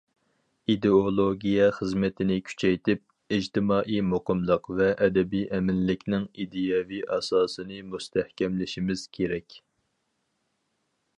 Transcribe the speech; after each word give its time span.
ئىدېئولوگىيە 0.73 1.65
خىزمىتىنى 1.75 2.37
كۈچەيتىپ، 2.47 3.35
ئىجتىمائىي 3.37 4.01
مۇقىملىق 4.13 4.69
ۋە 4.79 4.89
ئەبەدىي 5.07 5.45
ئەمىنلىكنىڭ 5.59 6.27
ئىدىيەۋى 6.45 7.03
ئاساسىنى 7.17 7.83
مۇستەھكەملىشىمىز 7.91 9.07
كېرەك. 9.19 9.63